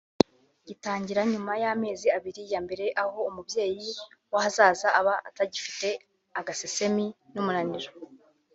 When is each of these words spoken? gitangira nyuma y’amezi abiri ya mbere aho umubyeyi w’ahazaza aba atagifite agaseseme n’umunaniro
gitangira 0.67 1.21
nyuma 1.31 1.53
y’amezi 1.63 2.07
abiri 2.17 2.41
ya 2.51 2.59
mbere 2.65 2.85
aho 3.03 3.19
umubyeyi 3.29 3.89
w’ahazaza 4.31 4.87
aba 4.99 5.13
atagifite 5.29 5.87
agaseseme 6.39 7.05
n’umunaniro 7.33 7.89